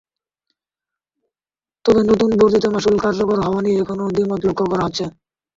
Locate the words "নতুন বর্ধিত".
2.03-2.65